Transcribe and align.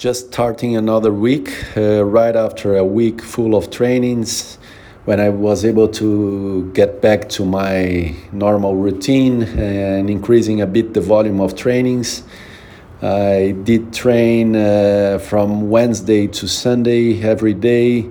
just 0.00 0.28
starting 0.28 0.76
another 0.76 1.12
week 1.12 1.52
uh, 1.76 2.02
right 2.02 2.34
after 2.34 2.74
a 2.74 2.82
week 2.82 3.20
full 3.20 3.54
of 3.54 3.70
trainings 3.70 4.56
when 5.04 5.20
I 5.20 5.28
was 5.28 5.62
able 5.62 5.88
to 5.88 6.72
get 6.72 7.02
back 7.02 7.28
to 7.36 7.44
my 7.44 8.16
normal 8.32 8.76
routine 8.76 9.42
and 9.42 10.08
increasing 10.08 10.62
a 10.62 10.66
bit 10.66 10.94
the 10.94 11.02
volume 11.02 11.38
of 11.38 11.54
trainings. 11.54 12.22
I 13.02 13.54
did 13.62 13.92
train 13.92 14.56
uh, 14.56 15.18
from 15.18 15.68
Wednesday 15.68 16.26
to 16.28 16.48
Sunday 16.48 17.22
every 17.22 17.52
day. 17.52 18.08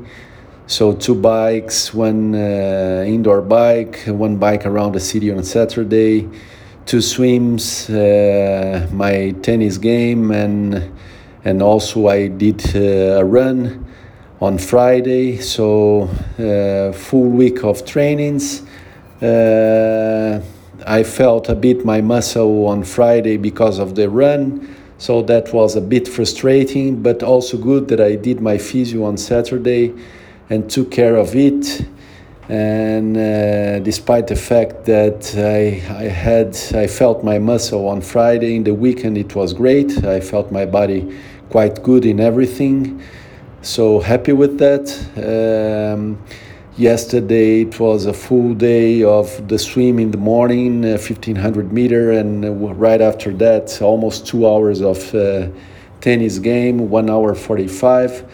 So, 0.68 0.94
two 0.94 1.16
bikes, 1.16 1.92
one 1.92 2.36
uh, 2.36 3.04
indoor 3.08 3.42
bike, 3.42 4.04
one 4.06 4.38
bike 4.38 4.68
around 4.68 4.92
the 4.92 5.00
city 5.00 5.32
on 5.32 5.44
Saturday, 5.44 6.30
two 6.86 7.02
swims, 7.02 7.90
uh, 7.90 8.88
my 8.94 9.32
tennis 9.42 9.80
game, 9.80 10.30
and 10.30 10.92
and 11.44 11.62
also 11.62 12.08
I 12.08 12.28
did 12.28 12.76
uh, 12.76 13.20
a 13.20 13.26
run 13.26 13.86
on 14.42 14.58
Friday, 14.58 15.38
so 15.38 16.04
uh, 16.38 16.94
full 16.94 17.30
week 17.30 17.64
of 17.64 17.86
trainings. 17.86 18.64
Uh, 19.22 20.42
I 20.88 21.04
felt 21.04 21.50
a 21.50 21.56
bit 21.56 21.86
my 21.86 22.02
muscle 22.02 22.68
on 22.68 22.84
Friday 22.84 23.38
because 23.38 23.80
of 23.80 23.96
the 23.96 24.10
run, 24.10 24.76
so 24.98 25.22
that 25.24 25.54
was 25.54 25.76
a 25.76 25.82
bit 25.82 26.08
frustrating, 26.08 27.02
but 27.02 27.22
also 27.22 27.58
good 27.58 27.88
that 27.90 28.00
I 28.00 28.16
did 28.16 28.42
my 28.42 28.58
physio 28.58 29.04
on 29.04 29.18
Saturday 29.18 29.94
and 30.50 30.70
took 30.70 30.92
care 30.92 31.16
of 31.16 31.36
it. 31.36 31.86
And 32.50 33.16
uh, 33.16 33.78
despite 33.80 34.26
the 34.26 34.36
fact 34.36 34.86
that 34.86 35.36
I, 35.38 35.84
I 35.96 36.08
had, 36.08 36.58
I 36.74 36.88
felt 36.88 37.24
my 37.24 37.38
muscle 37.38 37.88
on 37.88 38.02
Friday 38.02 38.56
in 38.56 38.64
the 38.64 38.74
weekend, 38.74 39.20
it 39.20 39.36
was 39.36 39.54
great. 39.54 40.04
I 40.04 40.20
felt 40.20 40.52
my 40.52 40.66
body 40.66 41.16
quite 41.52 41.84
good 41.84 42.06
in 42.06 42.20
everything. 42.20 43.04
So 43.62 44.00
happy 44.00 44.34
with 44.34 44.58
that. 44.58 44.90
Um, 45.16 46.18
yesterday 46.76 47.62
it 47.62 47.80
was 47.80 48.08
a 48.08 48.14
full 48.14 48.56
day 48.56 49.04
of 49.04 49.48
the 49.48 49.60
swim 49.60 50.00
in 50.00 50.10
the 50.10 50.18
morning, 50.18 50.84
uh, 50.86 50.98
1500 50.98 51.72
meter, 51.72 52.14
and 52.14 52.46
uh, 52.46 52.52
right 52.52 53.02
after 53.02 53.32
that, 53.34 53.80
almost 53.80 54.26
two 54.26 54.48
hours 54.48 54.82
of 54.82 55.14
uh, 55.14 55.50
tennis 56.02 56.40
game, 56.40 56.90
one 56.90 57.12
hour 57.12 57.36
45. 57.36 58.26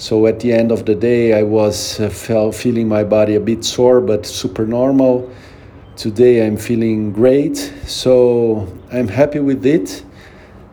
So 0.00 0.26
at 0.26 0.40
the 0.40 0.50
end 0.50 0.72
of 0.72 0.86
the 0.86 0.94
day, 0.94 1.34
I 1.34 1.42
was 1.42 2.00
uh, 2.00 2.08
felt 2.08 2.54
feeling 2.54 2.88
my 2.88 3.04
body 3.04 3.34
a 3.34 3.40
bit 3.40 3.62
sore, 3.62 4.00
but 4.00 4.24
super 4.24 4.64
normal. 4.64 5.30
Today 5.94 6.46
I'm 6.46 6.56
feeling 6.56 7.12
great, 7.12 7.58
so 7.84 8.66
I'm 8.90 9.08
happy 9.08 9.40
with 9.40 9.66
it. 9.66 10.02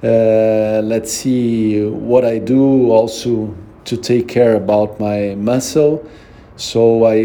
Uh, 0.01 0.79
let's 0.81 1.11
see 1.11 1.85
what 1.89 2.23
I 2.23 2.37
do 2.37 2.89
also 2.89 3.53
to 3.83 3.97
take 3.97 4.29
care 4.29 4.55
about 4.55 4.97
my 4.97 5.35
muscle. 5.35 6.09
So 6.55 7.03
I 7.03 7.17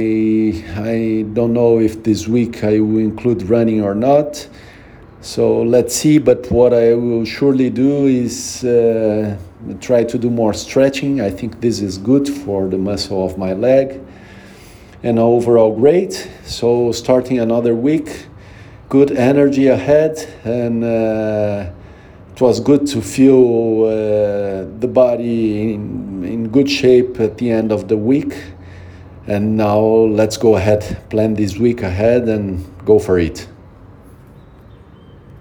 I 0.78 1.24
don't 1.34 1.52
know 1.52 1.78
if 1.78 2.02
this 2.02 2.26
week 2.26 2.64
I 2.64 2.80
will 2.80 2.98
include 2.98 3.44
running 3.44 3.80
or 3.80 3.94
not. 3.94 4.48
So 5.22 5.62
let's 5.62 5.94
see. 5.94 6.18
But 6.18 6.50
what 6.50 6.74
I 6.74 6.94
will 6.94 7.24
surely 7.24 7.70
do 7.70 8.06
is 8.06 8.64
uh, 8.64 9.38
try 9.80 10.02
to 10.02 10.18
do 10.18 10.28
more 10.28 10.52
stretching. 10.52 11.20
I 11.20 11.30
think 11.30 11.60
this 11.60 11.80
is 11.80 11.96
good 11.96 12.28
for 12.28 12.68
the 12.68 12.76
muscle 12.76 13.24
of 13.24 13.38
my 13.38 13.52
leg. 13.52 14.00
And 15.04 15.20
overall, 15.20 15.76
great. 15.76 16.28
So, 16.44 16.90
starting 16.90 17.38
another 17.38 17.74
week, 17.74 18.26
good 18.88 19.12
energy 19.12 19.68
ahead. 19.68 20.28
And 20.44 20.82
uh, 20.82 21.70
it 22.32 22.40
was 22.40 22.58
good 22.58 22.88
to 22.88 23.00
feel 23.00 23.84
uh, 23.84 23.90
the 24.80 24.90
body 24.92 25.74
in, 25.74 26.24
in 26.24 26.48
good 26.48 26.68
shape 26.68 27.20
at 27.20 27.38
the 27.38 27.48
end 27.48 27.70
of 27.70 27.86
the 27.86 27.96
week. 27.96 28.34
And 29.28 29.56
now 29.56 29.78
let's 29.78 30.36
go 30.36 30.56
ahead, 30.56 30.98
plan 31.10 31.34
this 31.34 31.58
week 31.58 31.82
ahead, 31.82 32.28
and 32.28 32.64
go 32.84 32.98
for 32.98 33.20
it. 33.20 33.46